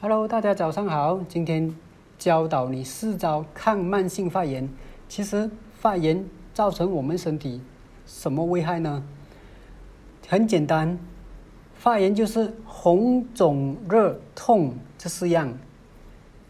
[0.00, 1.18] Hello，大家早上好。
[1.28, 1.74] 今天
[2.20, 4.68] 教导你四招抗慢性发炎。
[5.08, 6.24] 其实发炎
[6.54, 7.60] 造成我们身体
[8.06, 9.02] 什么危害呢？
[10.28, 10.96] 很简单，
[11.74, 15.52] 发炎就是红、肿、热、痛这四样，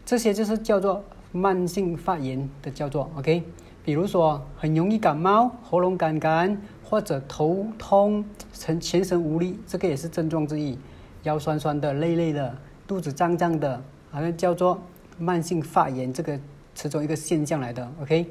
[0.05, 3.41] 这些就是叫做慢性发炎的叫做 OK。
[3.83, 8.23] 比如说很容易感冒、喉咙干干或者头痛、
[8.53, 10.77] 全全身无力，这个也是症状之一。
[11.23, 12.55] 腰酸酸的、累累的。
[12.89, 13.79] 肚子胀胀的，
[14.09, 14.81] 好像叫做
[15.19, 16.39] 慢性发炎，这个
[16.73, 17.87] 其中一个现象来的。
[18.01, 18.25] OK，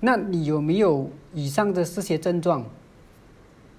[0.00, 2.64] 那你有没有以上的这些症状？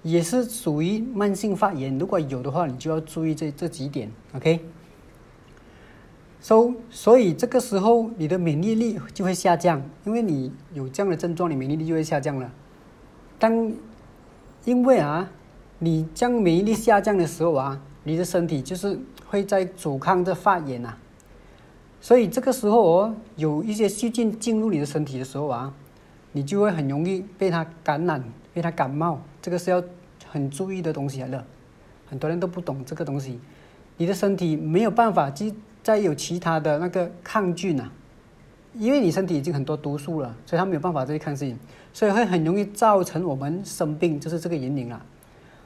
[0.04, 1.98] 也是属于慢性发炎。
[1.98, 4.08] 如果有的话，你就要注意这这几点。
[4.36, 4.60] OK，
[6.40, 12.48] 所所以这个时候你的免疫力就会下降，因为你有这样的症状，你免疫力就会下降了。
[13.40, 13.72] 当
[14.64, 15.28] 因为啊，
[15.80, 18.96] 你将免疫力下降的时候啊，你的身体就是。
[19.26, 20.94] 会在阻抗着发炎呐，
[22.00, 25.74] 所以这个时候哦，有一些细菌进入你的身体的时候啊，
[26.30, 29.82] 你就会很容易被它感染，被它感冒，这个是要
[30.28, 31.44] 很注意的东西来的。
[32.06, 33.40] 很多人都不懂这个东西，
[33.96, 37.90] 你的身体没有办法去再有其他的那个抗菌呐，
[38.74, 41.58] 因为你身体已经很多毒素了，所以它没有办法再去抗菌，
[41.92, 45.04] 所以会很容易造成我们生病，就是这个原因了。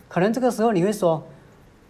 [0.09, 1.23] 可能这个时候你会说。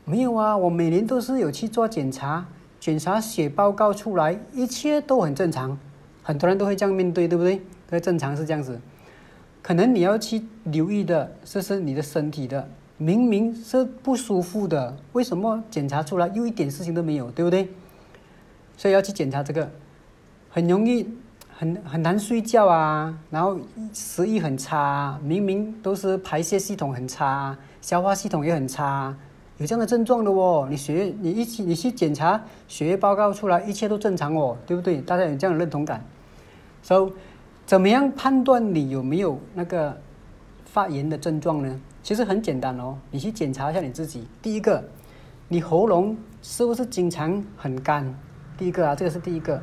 [0.09, 2.47] 没有啊，我每年都是有去做检查，
[2.81, 5.79] 检查血报告出来，一切都很正常。
[6.23, 7.61] 很多人都会这样面对，对不对？
[7.91, 8.81] 对，正常是这样子。
[9.61, 17.69] 可能你要去留意的，这是你的身体的，明明是不舒服的，为什么检查出来又一点事情都没有，对不对？
[18.79, 19.71] 所以要去检查这个，
[20.49, 21.07] 很容易
[21.55, 23.59] 很很难睡觉啊，然后
[23.93, 29.15] 食欲很差，明明都是排泄系统很差，消化系统也很差。
[29.59, 34.99] 有这样的症状的哦，你血液你一起你去检查血液报告出来，一切都正常哦，对不对？
[34.99, 36.05] 大家有这样的认同感。
[36.83, 37.11] So，
[37.67, 39.99] 怎么样判断你有没有那个
[40.65, 41.81] 发炎的症状呢？
[42.05, 44.29] 其实很简单哦，你去检查一下你自己。
[44.41, 44.83] 第一个，
[45.49, 48.15] 你喉咙是不是经常很干？
[48.57, 49.61] 第一个啊，这个是第一个。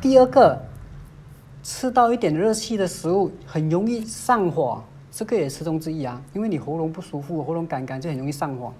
[0.00, 0.60] 第二个，
[1.62, 8.72] 吃到一点热气的食物很容易上火，这个也是其中之一啊，因为你喉咙不舒服，喉咙干干就很容易上火。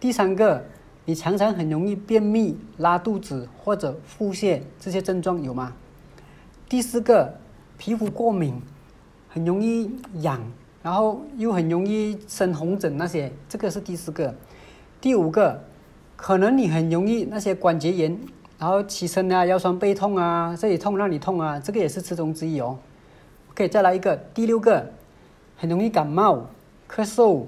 [0.00, 0.62] 第三个，
[1.04, 5.72] 你常常很容易便秘、拉肚子或者腹泻，这些症状有吗？
[6.68, 7.32] 第四个，
[7.78, 8.60] 皮肤过敏，
[9.28, 10.40] 很容易痒，
[10.82, 14.34] 然后又很容易生红疹那些，这个是第四个。
[15.00, 15.62] 第五个，
[16.16, 18.18] 可能你很容易那些关节炎，
[18.58, 22.78] 然后起身啊腰酸背痛啊，这里痛那里痛啊，这个也是其中之一哦。
[23.50, 24.90] OK，再来一个，第六个，
[25.56, 26.46] 很容易感冒、
[26.88, 27.44] 咳嗽。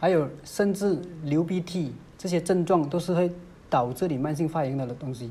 [0.00, 3.30] 还有甚至流鼻涕这些症状都是会
[3.70, 5.30] 导致你慢性发炎的东西。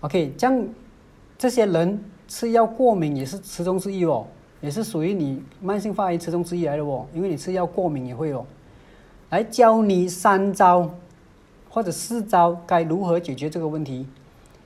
[0.00, 0.66] OK，这样
[1.36, 4.26] 这些人吃药过敏也是其中之一哦，
[4.62, 8.46] 也是属于你慢性发炎其中之一来的哦，因为你吃药过敏也会哦。
[9.28, 10.88] 来教你三招
[11.68, 14.06] 或者四招该如何解决这个问题。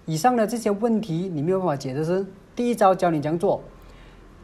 [0.04, 3.60] 以上的这些问题你没有办法解的是，第一招教你这样做，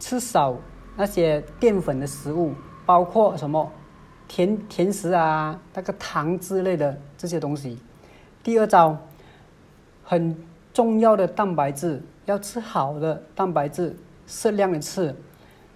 [0.01, 0.57] 吃少
[0.97, 2.53] 那些淀粉的食物，
[2.85, 3.71] 包括什么？
[4.29, 7.79] 甜甜食啊，那个糖之类的这些东西。
[8.43, 8.97] 第二招，
[10.03, 10.35] 很
[10.73, 13.95] 重要的蛋白质，要吃好的蛋白质，
[14.27, 15.15] 适量的吃，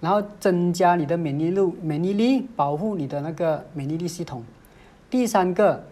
[0.01, 4.43] 然后增加你的免疫力，免疫力保护你的那个免疫力系统。
[5.11, 5.85] 第三个，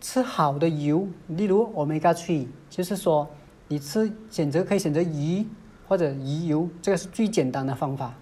[0.00, 3.28] 吃好的油，例如 omega three，就是说
[3.68, 5.46] 你吃选择可以选择鱼
[5.86, 8.12] 或者鱼油，这个是最简单的方法。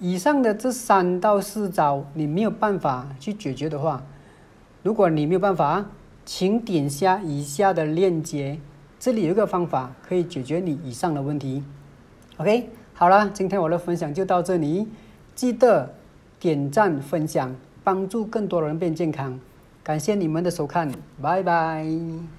[0.00, 4.02] 以上的这三到四招，你没有办法去解决的话，
[4.82, 5.84] 如果你没有办法，
[6.24, 8.60] 请点下以下的链接，
[9.00, 11.64] 这里有一个方法可以解决你以上的问题。
[12.36, 14.86] OK，好了，今天我的分享就到这里，
[15.34, 15.94] 记得
[16.38, 19.40] 点赞分享，帮助更多人变健康。
[19.82, 22.37] 感谢你们的收看，拜拜。